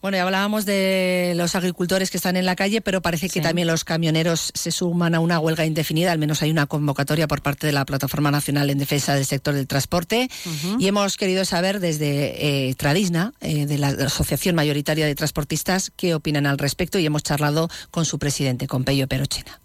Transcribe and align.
Bueno, 0.00 0.16
ya 0.16 0.22
hablábamos 0.22 0.64
de 0.64 1.32
los 1.34 1.56
agricultores 1.56 2.12
que 2.12 2.18
están 2.18 2.36
en 2.36 2.46
la 2.46 2.54
calle, 2.54 2.80
pero 2.80 3.02
parece 3.02 3.28
que 3.28 3.40
también 3.40 3.66
los 3.66 3.82
camioneros 3.82 4.52
se 4.54 4.70
suman 4.70 5.16
a 5.16 5.20
una 5.20 5.40
huelga 5.40 5.66
indefinida. 5.66 6.12
Al 6.12 6.20
menos 6.20 6.40
hay 6.40 6.52
una 6.52 6.66
convocatoria 6.66 7.26
por 7.26 7.42
parte 7.42 7.66
de 7.66 7.72
la 7.72 7.84
Plataforma 7.84 8.30
Nacional 8.30 8.70
en 8.70 8.78
Defensa 8.78 9.16
del 9.16 9.26
Sector 9.26 9.54
del 9.54 9.66
Transporte. 9.66 10.30
Y 10.78 10.86
hemos 10.86 11.16
querido 11.16 11.44
saber 11.44 11.80
desde 11.80 12.68
eh, 12.68 12.74
Tradisna, 12.74 13.32
eh, 13.40 13.66
de 13.66 13.76
la 13.76 13.88
Asociación 13.88 14.54
Mayoritaria 14.54 15.04
de 15.04 15.16
Transportistas, 15.16 15.90
qué 15.96 16.14
opinan 16.14 16.46
al 16.46 16.58
respecto. 16.58 17.00
Y 17.00 17.06
hemos 17.06 17.24
charlado 17.24 17.68
con 17.90 18.04
su 18.04 18.20
presidente, 18.20 18.68
con 18.68 18.84
Pello 18.84 19.08
Perochena. 19.08 19.58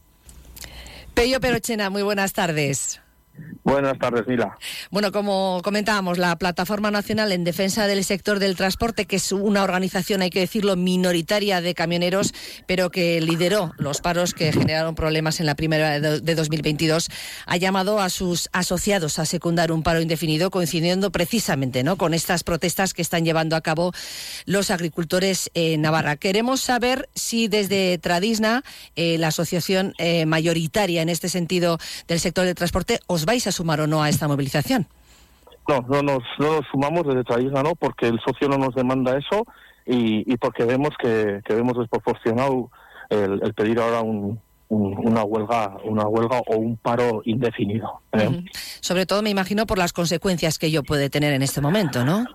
Pello 1.14 1.40
Perochena, 1.42 1.92
muy 1.92 2.02
buenas 2.02 2.34
tardes. 2.34 3.02
Buenas 3.64 3.98
tardes, 3.98 4.28
Mila. 4.28 4.58
Bueno, 4.92 5.12
como 5.12 5.62
comentábamos, 5.64 6.18
la 6.18 6.36
Plataforma 6.36 6.92
Nacional 6.92 7.32
en 7.32 7.46
Defensa 7.46 7.88
del 7.88 8.04
Sector 8.04 8.40
del 8.40 8.56
Transporte, 8.56 9.06
que 9.06 9.16
es 9.16 9.32
una 9.32 9.64
organización, 9.64 10.22
hay 10.22 10.30
que 10.30 10.42
decirlo, 10.42 10.76
minoritaria 10.76 11.62
de 11.62 11.74
camioneros, 11.74 12.34
pero 12.68 12.92
que 12.92 13.22
lideró 13.22 13.72
los 13.78 14.02
paros 14.02 14.34
que 14.34 14.52
generaron 14.52 14.96
problemas 14.96 15.40
en 15.40 15.46
la 15.46 15.56
primera 15.56 16.00
de 16.00 16.36
2022, 16.36 17.10
ha 17.46 17.58
llamado 17.58 18.02
a 18.02 18.10
sus 18.10 18.50
asociados 18.52 19.18
a 19.18 19.26
secundar 19.26 19.72
un 19.72 19.82
paro 19.82 20.02
indefinido, 20.02 20.52
coincidiendo 20.52 21.12
precisamente 21.12 21.84
¿no? 21.84 21.98
con 21.98 22.14
estas 22.14 22.44
protestas 22.44 22.94
que 22.94 23.02
están 23.02 23.24
llevando 23.24 23.56
a 23.56 23.62
cabo 23.62 23.94
los 24.46 24.72
agricultores 24.72 25.50
en 25.54 25.82
Navarra. 25.82 26.18
Queremos 26.18 26.60
saber 26.60 27.10
si 27.16 27.48
desde 27.48 27.98
Tradisna, 27.98 28.64
eh, 28.96 29.18
la 29.18 29.30
asociación 29.30 29.94
eh, 29.98 30.26
mayoritaria 30.26 31.02
en 31.02 31.10
este 31.10 31.30
sentido 31.30 31.80
del 32.08 32.20
sector 32.20 32.46
del 32.46 32.56
transporte, 32.56 33.00
os 33.08 33.23
vais 33.26 33.46
a 33.48 33.52
sumar 33.52 33.82
o 33.82 33.88
no 33.88 34.02
a 34.02 34.10
esta 34.10 34.28
movilización? 34.28 34.88
No, 35.68 35.80
no 35.88 36.02
nos, 36.02 36.24
no 36.40 36.58
nos 36.58 36.66
sumamos 36.72 37.04
desde 37.08 37.24
Tradisna, 37.24 37.64
no, 37.64 37.76
porque 37.76 38.08
el 38.08 38.20
socio 38.20 38.50
no 38.50 38.58
nos 38.58 38.76
demanda 38.76 39.18
eso 39.18 39.46
y, 39.86 40.36
porque 40.38 40.66
vemos 40.66 40.92
que, 41.02 41.42
vemos 41.48 41.78
desproporcionado 41.78 42.70
el, 43.10 43.54
pedir 43.54 43.80
ahora 43.80 44.02
una 44.70 45.24
huelga, 45.24 45.78
una 45.86 46.08
huelga 46.08 46.42
o 46.48 46.58
un 46.58 46.78
paro 46.78 47.22
indefinido. 47.26 48.02
¿eh? 48.14 48.44
Sobre 48.82 49.06
todo, 49.06 49.22
me 49.22 49.30
imagino 49.30 49.66
por 49.66 49.78
las 49.78 49.94
consecuencias 49.94 50.58
que 50.58 50.68
ello 50.68 50.84
puede 50.84 51.10
tener 51.10 51.34
en 51.34 51.42
este 51.42 51.62
momento, 51.62 52.04
¿no? 52.04 52.26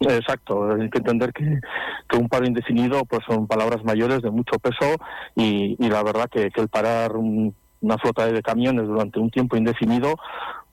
Exacto, 0.00 0.70
hay 0.72 0.90
que 0.90 0.98
entender 0.98 1.32
que, 1.32 1.60
un 2.16 2.28
paro 2.28 2.46
indefinido 2.46 3.04
pues 3.06 3.22
son 3.26 3.48
palabras 3.48 3.82
mayores 3.84 4.22
de 4.22 4.30
mucho 4.30 4.58
peso 4.60 4.96
y, 5.34 5.76
la 5.88 6.02
verdad 6.04 6.28
que, 6.30 6.50
que 6.50 6.60
el 6.60 6.68
parar 6.68 7.16
un, 7.16 7.54
una 7.84 7.98
flota 7.98 8.26
de 8.26 8.42
camiones 8.42 8.86
durante 8.86 9.18
un 9.20 9.30
tiempo 9.30 9.56
indefinido, 9.56 10.16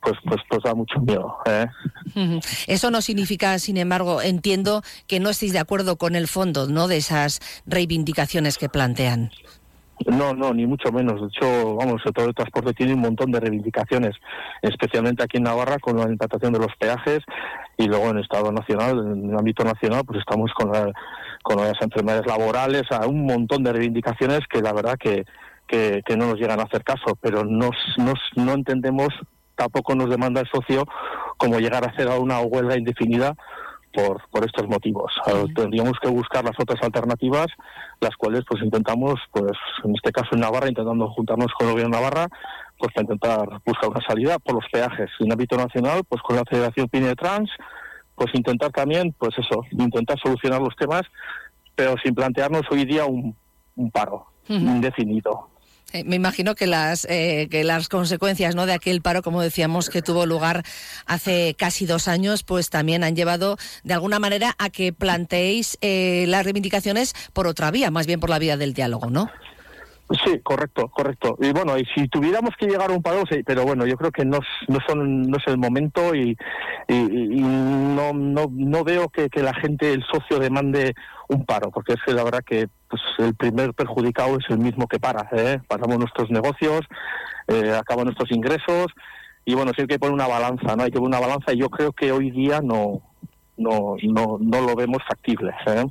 pues 0.02 0.16
pues 0.26 0.42
pues 0.50 0.64
da 0.64 0.74
mucho 0.74 1.00
miedo. 1.00 1.38
¿eh? 1.46 1.68
Eso 2.68 2.90
no 2.90 3.02
significa, 3.02 3.60
sin 3.60 3.78
embargo, 3.78 4.22
entiendo 4.22 4.82
que 5.08 5.20
no 5.20 5.30
estéis 5.30 5.54
de 5.54 5.60
acuerdo 5.60 5.98
con 5.98 6.16
el 6.16 6.28
fondo, 6.28 6.68
¿no? 6.68 6.88
De 6.88 6.98
esas 6.98 7.40
reivindicaciones 7.66 8.58
que 8.58 8.70
plantean. 8.70 9.32
No, 10.08 10.34
no, 10.34 10.52
ni 10.52 10.66
mucho 10.66 10.92
menos. 10.92 11.22
De 11.22 11.28
hecho, 11.28 11.76
vamos, 11.76 11.96
el 11.98 12.04
sector 12.04 12.26
del 12.26 12.34
transporte 12.34 12.74
tiene 12.74 12.96
un 12.96 13.02
montón 13.02 13.32
de 13.32 13.40
reivindicaciones, 13.40 14.16
especialmente 14.64 15.24
aquí 15.24 15.38
en 15.38 15.44
Navarra 15.44 15.78
con 15.78 15.98
la 15.98 16.10
implantación 16.10 16.54
de 16.54 16.60
los 16.60 16.76
peajes 16.80 17.20
y 17.78 17.86
luego 17.86 18.10
en 18.10 18.18
el 18.18 18.24
Estado 18.24 18.52
Nacional, 18.52 18.98
en 18.98 19.30
el 19.30 19.38
ámbito 19.38 19.64
nacional, 19.64 20.02
pues 20.04 20.20
estamos 20.20 20.52
con, 20.54 20.72
con 21.44 21.58
las 21.58 21.80
enfermedades 21.82 22.26
laborales, 22.26 22.84
a 22.90 23.06
un 23.06 23.28
montón 23.28 23.64
de 23.64 23.74
reivindicaciones 23.74 24.40
que 24.50 24.62
la 24.62 24.74
verdad 24.74 24.98
que, 24.98 25.26
que, 25.72 26.18
no 26.18 26.28
nos 26.28 26.40
llegan 26.40 26.60
a 26.60 26.64
hacer 26.64 26.84
caso, 26.84 27.18
pero 27.22 27.44
nos, 27.46 27.76
no 27.98 28.54
entendemos, 28.54 29.10
tampoco 29.56 29.96
nos 29.96 30.10
demanda 30.10 30.42
el 30.42 30.50
socio, 30.50 30.86
como 31.38 31.60
llegar 31.60 31.84
a 31.84 31.88
hacer 31.88 32.08
una 32.10 32.42
huelga 32.42 32.78
indefinida 32.78 33.36
por, 33.94 34.22
por 34.30 34.46
estos 34.46 34.68
motivos. 34.68 35.14
Tendríamos 35.56 35.94
que 36.02 36.10
buscar 36.10 36.44
las 36.44 36.60
otras 36.60 36.82
alternativas, 36.84 37.48
las 38.00 38.16
cuales 38.16 38.44
pues 38.48 38.64
intentamos, 38.64 39.16
pues 39.32 39.52
en 39.84 39.96
este 39.96 40.12
caso 40.12 40.30
en 40.34 40.42
Navarra, 40.42 40.68
intentando 40.68 41.10
juntarnos 41.10 41.52
con 41.58 41.68
el 41.68 41.74
gobierno 41.74 41.98
de 41.98 42.04
Navarra, 42.04 42.28
pues 42.78 42.94
para 42.94 43.04
intentar 43.04 43.62
buscar 43.66 43.90
una 43.90 44.02
salida 44.08 44.40
por 44.40 44.56
los 44.56 44.66
peajes. 44.72 45.10
En 45.20 45.32
ámbito 45.32 45.56
nacional, 45.56 46.02
pues 46.08 46.22
con 46.22 46.36
la 46.36 46.44
Federación 46.50 46.88
Pine 46.88 47.16
Trans, 47.16 47.50
pues 48.16 48.34
intentar 48.34 48.72
también, 48.72 49.14
pues 49.18 49.38
eso, 49.38 49.64
intentar 49.72 50.18
solucionar 50.20 50.62
los 50.62 50.76
temas, 50.76 51.04
pero 51.76 51.96
sin 52.04 52.14
plantearnos 52.14 52.64
hoy 52.72 52.86
día 52.86 53.06
un, 53.06 53.36
paro 53.92 54.28
indefinido. 54.48 55.51
Eh, 55.94 56.04
me 56.06 56.16
imagino 56.16 56.56
que 56.56 56.68
las, 56.68 57.06
eh, 57.10 57.48
que 57.50 57.64
las 57.64 57.90
consecuencias 57.90 58.56
¿no? 58.56 58.66
de 58.66 58.74
aquel 58.74 59.02
paro, 59.02 59.22
como 59.22 59.42
decíamos, 59.42 59.90
que 59.90 60.02
tuvo 60.02 60.26
lugar 60.26 60.64
hace 61.06 61.56
casi 61.58 61.86
dos 61.86 62.08
años, 62.08 62.44
pues 62.44 62.70
también 62.70 63.04
han 63.04 63.16
llevado 63.16 63.58
de 63.84 63.94
alguna 63.94 64.20
manera 64.20 64.56
a 64.58 64.70
que 64.70 64.94
planteéis 64.94 65.78
eh, 65.82 66.26
las 66.28 66.44
reivindicaciones 66.44 67.14
por 67.34 67.48
otra 67.48 67.72
vía, 67.72 67.92
más 67.92 68.08
bien 68.08 68.20
por 68.20 68.30
la 68.30 68.40
vía 68.40 68.58
del 68.58 68.74
diálogo, 68.74 69.10
¿no? 69.10 69.30
Sí, 70.26 70.40
correcto, 70.44 70.90
correcto. 70.90 71.38
Y 71.40 71.52
bueno, 71.52 71.78
y 71.78 71.86
si 71.96 72.08
tuviéramos 72.08 72.56
que 72.58 72.68
llegar 72.68 72.92
a 72.92 72.94
un 72.94 73.02
paro, 73.02 73.24
sí, 73.30 73.44
pero 73.46 73.64
bueno, 73.64 73.86
yo 73.86 73.96
creo 73.96 74.12
que 74.12 74.26
no, 74.26 74.40
no, 74.68 74.80
son, 74.86 75.30
no 75.30 75.38
es 75.38 75.48
el 75.48 75.58
momento 75.58 76.14
y, 76.14 76.38
no, 78.14 78.48
no, 78.52 78.84
veo 78.84 79.10
que, 79.10 79.30
la 79.42 79.54
gente, 79.54 79.94
el 79.94 80.04
socio, 80.04 80.40
demande 80.40 80.94
un 81.28 81.46
paro, 81.46 81.72
porque 81.72 81.94
es 81.94 82.00
que 82.06 82.14
la 82.14 82.24
verdad 82.24 82.44
que 82.46 82.68
pues, 82.90 83.02
el 83.20 83.36
primer 83.36 83.74
perjudicado 83.74 84.38
es 84.38 84.46
el 84.50 84.60
mismo 84.60 84.88
que 84.88 85.00
para. 85.00 85.30
¿eh? 85.32 85.60
Paramos 85.68 86.00
nuestros 86.00 86.30
negocios, 86.30 86.82
eh, 87.48 87.74
acaban 87.78 88.06
nuestros 88.06 88.32
ingresos 88.32 88.88
y 89.46 89.56
bueno, 89.56 89.72
sí 89.76 89.82
hay 89.82 89.88
que 89.88 90.00
poner 90.00 90.14
una 90.14 90.28
balanza, 90.28 90.76
¿no? 90.76 90.84
Hay 90.84 90.92
que 90.92 91.00
poner 91.00 91.18
una 91.18 91.28
balanza 91.28 91.54
y 91.54 91.58
yo 91.58 91.70
creo 91.70 91.92
que 91.94 92.12
hoy 92.12 92.32
día 92.32 92.62
no, 92.62 93.02
no, 93.62 93.96
no, 94.04 94.38
no 94.40 94.62
lo 94.62 94.76
vemos 94.76 95.00
factible. 95.08 95.52
¿eh? 95.68 95.86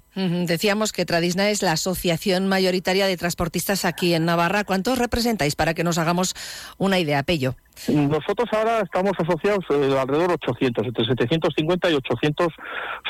Decíamos 0.47 0.93
que 0.93 1.07
Tradisna 1.07 1.51
es 1.51 1.63
la 1.63 1.73
asociación 1.73 2.49
mayoritaria 2.49 3.07
de 3.07 3.17
transportistas 3.17 3.85
aquí 3.85 4.15
en 4.15 4.25
Navarra. 4.25 4.65
¿Cuántos 4.65 4.99
representáis 4.99 5.57
para 5.57 5.75
que 5.75 5.85
nos 5.85 5.99
hagamos 5.99 6.35
una 6.79 6.99
idea, 6.99 7.23
Pello? 7.23 7.55
Nosotros 7.89 8.49
ahora 8.53 8.81
estamos 8.81 9.13
asociados 9.19 9.65
eh, 9.71 9.97
alrededor 9.99 10.29
de 10.29 10.35
800, 10.35 10.87
entre 10.87 11.05
750 11.05 11.91
y 11.91 11.95
800 11.95 12.49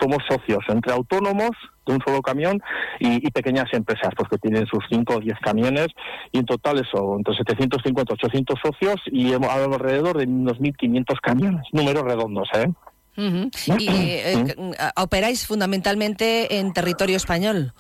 somos 0.01 0.19
socios, 0.29 0.65
entre 0.69 0.93
autónomos 0.93 1.51
de 1.87 1.95
un 1.95 2.01
solo 2.07 2.23
camión 2.23 2.61
y, 3.01 3.29
pequeñas 3.31 3.67
empresas, 3.73 4.11
pues 4.17 4.29
que 4.29 4.39
tienen 4.39 4.67
sus 4.67 4.85
5 4.89 5.17
o 5.17 5.21
10 5.21 5.39
camiones, 5.41 5.89
y 6.31 6.39
en 6.39 6.45
total 6.45 6.79
eso, 6.79 7.17
entre 7.17 7.35
750 7.35 8.13
y 8.13 8.15
800 8.15 8.59
socios 8.63 8.97
y 9.07 9.33
alrededor 9.33 10.19
de 10.19 10.27
unos 10.27 10.59
1.500 10.61 11.21
camiones, 11.21 11.63
números 11.73 12.05
redondos, 12.05 12.49
¿eh? 12.55 12.69
¿Y 13.17 13.89
eh, 13.89 14.57
operáis 14.97 15.47
fundamentalmente 15.47 16.59
en 16.59 16.73
territorio 16.73 17.17
español? 17.17 17.73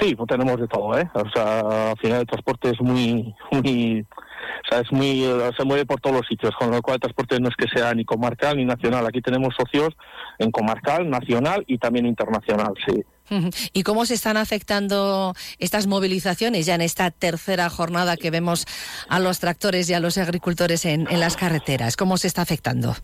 Sí, 0.00 0.14
pues 0.14 0.28
tenemos 0.28 0.60
de 0.60 0.68
todo, 0.68 0.96
¿eh? 0.96 1.08
O 1.14 1.30
sea, 1.30 1.90
al 1.90 1.98
final 1.98 2.20
el 2.20 2.26
transporte 2.26 2.70
es 2.70 2.80
muy, 2.80 3.34
muy, 3.50 4.00
o 4.02 4.68
sea, 4.70 4.80
es 4.80 4.92
muy, 4.92 5.24
se 5.56 5.64
mueve 5.64 5.86
por 5.86 6.00
todos 6.00 6.16
los 6.16 6.26
sitios, 6.26 6.54
con 6.56 6.70
lo 6.70 6.80
cual 6.82 6.94
el 6.94 7.00
transporte 7.00 7.40
no 7.40 7.48
es 7.48 7.56
que 7.56 7.66
sea 7.68 7.92
ni 7.94 8.04
comarcal 8.04 8.56
ni 8.56 8.64
nacional. 8.64 9.06
Aquí 9.06 9.20
tenemos 9.20 9.54
socios 9.58 9.94
en 10.38 10.52
comarcal, 10.52 11.10
nacional 11.10 11.64
y 11.66 11.78
también 11.78 12.06
internacional, 12.06 12.72
sí. 12.86 13.02
¿Y 13.72 13.82
cómo 13.82 14.06
se 14.06 14.14
están 14.14 14.36
afectando 14.36 15.34
estas 15.58 15.86
movilizaciones 15.86 16.64
ya 16.64 16.76
en 16.76 16.80
esta 16.80 17.10
tercera 17.10 17.68
jornada 17.68 18.16
que 18.16 18.30
vemos 18.30 18.66
a 19.08 19.18
los 19.18 19.38
tractores 19.40 19.90
y 19.90 19.94
a 19.94 20.00
los 20.00 20.16
agricultores 20.16 20.84
en, 20.84 21.06
en 21.10 21.20
las 21.20 21.36
carreteras? 21.36 21.96
¿Cómo 21.96 22.16
se 22.16 22.28
está 22.28 22.42
afectando? 22.42 22.94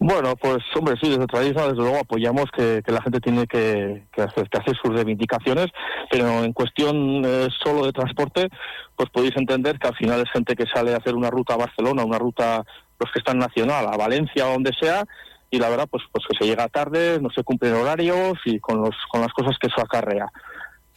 Bueno, 0.00 0.36
pues 0.36 0.58
hombre, 0.76 0.94
sí, 1.02 1.08
desde 1.08 1.26
Tradiza 1.26 1.62
desde 1.62 1.82
luego 1.82 1.98
apoyamos 1.98 2.44
que, 2.56 2.82
la 2.86 3.02
gente 3.02 3.20
tiene 3.20 3.46
que, 3.48 4.04
hacer, 4.16 4.48
sus 4.80 4.94
reivindicaciones, 4.94 5.66
pero 6.10 6.44
en 6.44 6.52
cuestión 6.52 7.24
eh, 7.24 7.48
solo 7.64 7.84
de 7.84 7.92
transporte, 7.92 8.48
pues 8.94 9.10
podéis 9.10 9.36
entender 9.36 9.78
que 9.78 9.88
al 9.88 9.96
final 9.96 10.20
es 10.20 10.30
gente 10.30 10.54
que 10.54 10.66
sale 10.72 10.94
a 10.94 10.98
hacer 10.98 11.16
una 11.16 11.30
ruta 11.30 11.54
a 11.54 11.58
Barcelona, 11.58 12.04
una 12.04 12.18
ruta, 12.18 12.64
los 13.00 13.10
que 13.10 13.18
están 13.18 13.38
nacional, 13.38 13.88
a 13.88 13.96
Valencia 13.96 14.46
o 14.46 14.52
donde 14.52 14.72
sea, 14.80 15.02
y 15.50 15.58
la 15.58 15.68
verdad, 15.68 15.88
pues, 15.90 16.04
pues 16.12 16.24
que 16.28 16.38
se 16.38 16.48
llega 16.48 16.68
tarde, 16.68 17.18
no 17.20 17.30
se 17.30 17.42
cumplen 17.42 17.74
horarios 17.74 18.38
y 18.44 18.60
con, 18.60 18.80
los, 18.80 18.94
con 19.10 19.20
las 19.20 19.32
cosas 19.32 19.56
que 19.60 19.66
eso 19.66 19.80
acarrea. 19.80 20.30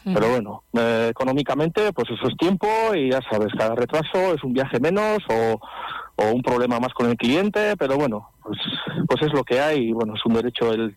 Pero 0.04 0.30
bueno, 0.30 0.64
eh, 0.74 1.10
económicamente, 1.12 1.94
pues 1.94 2.10
eso 2.10 2.28
es 2.28 2.36
tiempo 2.36 2.68
y 2.96 3.12
ya 3.12 3.20
sabes, 3.30 3.54
cada 3.56 3.76
retraso 3.76 4.34
es 4.34 4.44
un 4.44 4.52
viaje 4.52 4.80
menos 4.80 5.20
o, 5.30 5.60
o 6.16 6.32
un 6.32 6.42
problema 6.42 6.80
más 6.80 6.92
con 6.94 7.08
el 7.08 7.18
cliente, 7.18 7.76
pero 7.78 7.98
bueno, 7.98 8.32
pues, 8.42 8.58
pues 9.08 9.22
es 9.22 9.34
lo 9.34 9.44
que 9.44 9.60
hay 9.60 9.90
y 9.90 9.92
bueno, 9.92 10.14
es 10.16 10.26
un 10.26 10.34
derecho 10.34 10.72
el, 10.72 10.96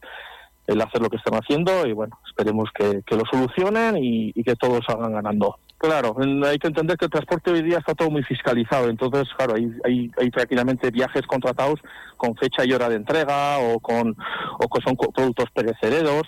el 0.66 0.80
hacer 0.80 1.00
lo 1.00 1.10
que 1.10 1.16
están 1.16 1.34
haciendo 1.34 1.86
y 1.86 1.92
bueno, 1.92 2.18
esperemos 2.26 2.70
que, 2.74 3.02
lo 3.14 3.24
solucionen 3.30 3.96
y, 3.98 4.32
que 4.44 4.56
todos 4.56 4.80
salgan 4.86 5.12
ganando. 5.12 5.58
Claro, 5.78 6.16
hay 6.46 6.58
que 6.58 6.68
entender 6.68 6.96
que 6.96 7.06
el 7.06 7.10
transporte 7.10 7.50
hoy 7.50 7.62
día 7.62 7.78
está 7.78 7.94
todo 7.94 8.10
muy 8.10 8.22
fiscalizado, 8.22 8.88
entonces, 8.88 9.28
claro, 9.36 9.54
hay, 9.54 9.70
hay, 9.84 10.10
hay 10.18 10.30
prácticamente 10.30 10.90
viajes 10.90 11.26
contratados 11.26 11.80
con 12.16 12.34
fecha 12.36 12.64
y 12.64 12.72
hora 12.72 12.88
de 12.88 12.96
entrega 12.96 13.58
o 13.58 13.80
con 13.80 14.16
o 14.58 14.68
que 14.68 14.82
son 14.82 14.96
productos 14.96 15.50
perecederos, 15.52 16.22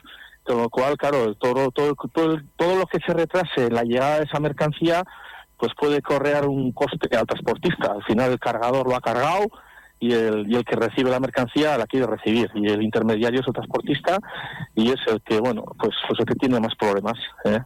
con 0.45 0.59
lo 0.59 0.69
cual, 0.69 0.97
claro, 0.99 1.35
todo, 1.37 1.71
todo, 1.71 1.95
todo, 2.12 2.37
todo 2.57 2.77
lo 2.77 2.87
que 2.87 2.99
se 3.01 3.15
retrase 3.15 3.71
la 3.71 3.83
llegada 3.83 4.19
de 4.19 4.25
esa 4.25 4.41
mercancía, 4.41 5.03
pues 5.57 5.73
puede 5.79 6.03
correr 6.03 6.47
un 6.47 6.73
coste 6.73 7.17
al 7.17 7.27
transportista. 7.27 7.93
Al 7.93 8.05
final 8.05 8.33
el 8.33 8.39
cargador 8.39 8.87
lo 8.87 8.95
ha 8.95 9.01
cargado 9.01 9.47
y 9.99 10.13
el, 10.13 10.51
y 10.51 10.57
el 10.57 10.65
que 10.65 10.77
recibe 10.77 11.11
la 11.11 11.21
mercancía 11.21 11.79
la 11.79 11.87
quiere 11.87 12.07
recibir 12.07 12.51
y 12.55 12.69
el 12.69 12.83
intermediario 12.83 13.41
es 13.41 13.47
el 13.47 13.55
transportista 13.55 14.19
y 14.75 14.91
es 14.91 15.01
el 15.07 15.23
que 15.23 15.41
bueno 15.41 15.65
pues, 15.79 15.95
pues 16.07 16.21
el 16.21 16.27
que 16.27 16.35
tiene 16.35 16.61
más 16.61 16.75
problemas 16.75 17.15
¿eh? 17.45 17.61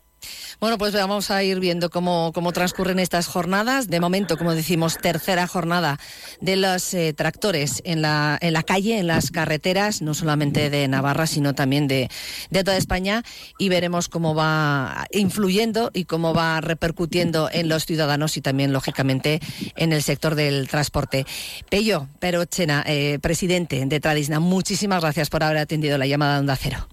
Bueno, 0.60 0.78
pues 0.78 0.92
vamos 0.92 1.30
a 1.30 1.42
ir 1.42 1.60
viendo 1.60 1.90
cómo, 1.90 2.32
cómo, 2.34 2.52
transcurren 2.52 2.98
estas 2.98 3.26
jornadas. 3.26 3.88
De 3.88 4.00
momento, 4.00 4.36
como 4.36 4.54
decimos, 4.54 4.98
tercera 4.98 5.46
jornada 5.46 5.98
de 6.40 6.56
los 6.56 6.92
eh, 6.94 7.12
tractores 7.12 7.80
en 7.84 8.02
la, 8.02 8.38
en 8.40 8.52
la 8.52 8.62
calle, 8.62 8.98
en 8.98 9.06
las 9.06 9.30
carreteras, 9.30 10.02
no 10.02 10.14
solamente 10.14 10.70
de 10.70 10.88
Navarra, 10.88 11.26
sino 11.26 11.54
también 11.54 11.88
de, 11.88 12.10
de 12.50 12.64
toda 12.64 12.76
España. 12.76 13.22
Y 13.58 13.68
veremos 13.68 14.08
cómo 14.08 14.34
va 14.34 15.06
influyendo 15.10 15.90
y 15.94 16.04
cómo 16.04 16.34
va 16.34 16.60
repercutiendo 16.60 17.48
en 17.52 17.68
los 17.68 17.86
ciudadanos 17.86 18.36
y 18.36 18.40
también, 18.40 18.72
lógicamente, 18.72 19.40
en 19.76 19.92
el 19.92 20.02
sector 20.02 20.34
del 20.34 20.68
transporte. 20.68 21.26
Pello 21.68 22.08
Perochena, 22.18 22.84
eh, 22.86 23.18
presidente 23.20 23.84
de 23.84 24.00
Tradisna, 24.00 24.40
muchísimas 24.40 25.00
gracias 25.00 25.30
por 25.30 25.42
haber 25.42 25.58
atendido 25.58 25.98
la 25.98 26.06
llamada 26.06 26.34
de 26.34 26.40
Onda 26.40 26.56
Cero. 26.56 26.88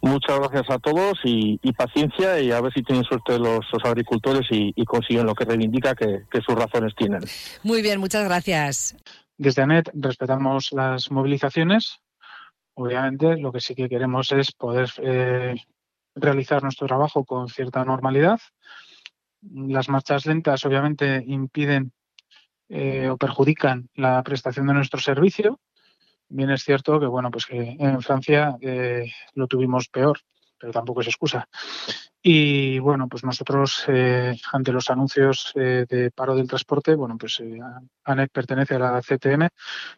Muchas 0.00 0.38
gracias 0.38 0.70
a 0.70 0.78
todos 0.78 1.18
y, 1.24 1.58
paciencia 1.72 2.40
y 2.40 2.52
a 2.52 2.60
ver 2.60 2.72
si 2.72 2.82
tienen 2.82 3.04
suerte 3.04 3.38
los, 3.38 3.64
agricultores 3.84 4.46
y, 4.50 4.84
consiguen 4.84 5.26
lo 5.26 5.34
que 5.34 5.44
reivindica 5.44 5.94
que, 5.94 6.22
sus 6.46 6.54
razones 6.54 6.94
tienen. 6.94 7.22
Muy 7.62 7.82
bien, 7.82 7.98
muchas 7.98 8.24
gracias. 8.24 8.96
Desde 9.38 9.62
ANET 9.62 9.90
respetamos 9.94 10.72
las 10.72 11.10
movilizaciones. 11.10 11.98
Obviamente 12.74 13.36
lo 13.36 13.52
que 13.52 13.60
sí 13.60 13.74
que 13.74 13.88
queremos 13.88 14.32
es 14.32 14.52
poder 14.52 14.90
eh, 14.98 15.54
realizar 16.14 16.62
nuestro 16.62 16.86
trabajo 16.86 17.24
con 17.24 17.48
cierta 17.48 17.84
normalidad. 17.84 18.38
Las 19.42 19.88
marchas 19.88 20.26
lentas 20.26 20.64
obviamente 20.64 21.22
impiden 21.26 21.92
eh, 22.68 23.08
o 23.08 23.16
perjudican 23.16 23.88
la 23.94 24.22
prestación 24.22 24.66
de 24.66 24.74
nuestro 24.74 25.00
servicio 25.00 25.60
Bien 26.28 26.50
es 26.50 26.64
cierto 26.64 26.98
que 26.98 27.06
bueno, 27.06 27.30
pues 27.30 27.46
que 27.46 27.76
en 27.78 28.02
Francia 28.02 28.56
eh, 28.60 29.10
lo 29.34 29.46
tuvimos 29.46 29.88
peor, 29.88 30.18
pero 30.58 30.72
tampoco 30.72 31.00
es 31.00 31.06
excusa. 31.06 31.48
Y 32.20 32.80
bueno, 32.80 33.06
pues 33.08 33.22
nosotros 33.22 33.84
eh, 33.86 34.36
ante 34.52 34.72
los 34.72 34.90
anuncios 34.90 35.52
eh, 35.54 35.86
de 35.88 36.10
paro 36.10 36.34
del 36.34 36.48
transporte, 36.48 36.96
bueno, 36.96 37.16
pues 37.16 37.40
ANEC 38.04 38.32
pertenece 38.32 38.74
a 38.74 38.78
la 38.80 39.00
CTM, 39.00 39.48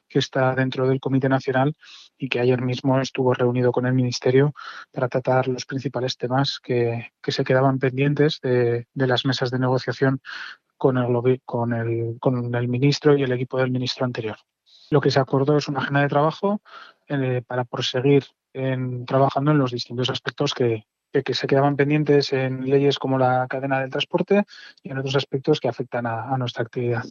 que 0.06 0.18
está 0.18 0.54
dentro 0.54 0.86
del 0.86 1.00
Comité 1.00 1.30
Nacional 1.30 1.74
y 2.18 2.28
que 2.28 2.40
ayer 2.40 2.60
mismo 2.60 3.00
estuvo 3.00 3.32
reunido 3.32 3.72
con 3.72 3.86
el 3.86 3.94
Ministerio 3.94 4.52
para 4.92 5.08
tratar 5.08 5.48
los 5.48 5.64
principales 5.64 6.18
temas 6.18 6.60
que, 6.62 7.12
que 7.22 7.32
se 7.32 7.44
quedaban 7.44 7.78
pendientes 7.78 8.40
de, 8.42 8.86
de, 8.92 9.06
las 9.06 9.24
mesas 9.24 9.50
de 9.50 9.58
negociación 9.60 10.20
con 10.76 10.98
el, 10.98 11.40
con, 11.46 11.72
el, 11.72 12.18
con 12.20 12.54
el 12.54 12.68
ministro 12.68 13.16
y 13.16 13.22
el 13.22 13.32
equipo 13.32 13.58
del 13.58 13.70
ministro 13.70 14.04
anterior. 14.04 14.36
Lo 14.90 15.00
que 15.00 15.10
se 15.10 15.20
acordó 15.20 15.56
es 15.56 15.68
una 15.68 15.80
agenda 15.80 16.00
de 16.00 16.08
trabajo 16.08 16.60
eh, 17.08 17.42
para 17.46 17.64
proseguir 17.64 18.24
trabajando 19.06 19.52
en 19.52 19.58
los 19.58 19.70
distintos 19.70 20.10
aspectos 20.10 20.52
que, 20.52 20.84
que, 21.12 21.34
se 21.34 21.46
quedaban 21.46 21.76
pendientes 21.76 22.32
en 22.32 22.68
leyes 22.68 22.98
como 22.98 23.16
la 23.16 23.46
cadena 23.48 23.78
del 23.80 23.90
transporte 23.90 24.44
y 24.82 24.90
en 24.90 24.98
otros 24.98 25.14
aspectos 25.14 25.60
que 25.60 25.68
afectan 25.68 26.06
a 26.06 26.36
nuestra 26.38 26.64
actividad. 26.64 27.04